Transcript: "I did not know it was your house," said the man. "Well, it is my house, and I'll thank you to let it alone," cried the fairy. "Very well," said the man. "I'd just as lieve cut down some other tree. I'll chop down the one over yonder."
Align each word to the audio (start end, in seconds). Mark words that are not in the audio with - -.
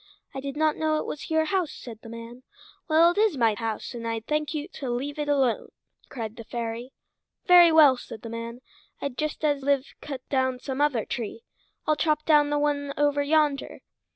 "I 0.33 0.39
did 0.39 0.57
not 0.57 0.77
know 0.77 0.97
it 0.97 1.05
was 1.05 1.29
your 1.29 1.45
house," 1.45 1.71
said 1.71 1.99
the 2.01 2.09
man. 2.09 2.41
"Well, 2.87 3.11
it 3.11 3.19
is 3.19 3.37
my 3.37 3.53
house, 3.53 3.93
and 3.93 4.07
I'll 4.07 4.19
thank 4.21 4.51
you 4.51 4.67
to 4.69 4.89
let 4.89 5.19
it 5.19 5.29
alone," 5.29 5.69
cried 6.09 6.35
the 6.37 6.43
fairy. 6.43 6.91
"Very 7.45 7.71
well," 7.71 7.97
said 7.97 8.23
the 8.23 8.29
man. 8.31 8.61
"I'd 8.99 9.15
just 9.15 9.45
as 9.45 9.61
lieve 9.61 9.93
cut 10.01 10.27
down 10.27 10.57
some 10.57 10.81
other 10.81 11.05
tree. 11.05 11.43
I'll 11.85 11.95
chop 11.95 12.25
down 12.25 12.49
the 12.49 12.57
one 12.57 12.95
over 12.97 13.21
yonder." 13.21 13.81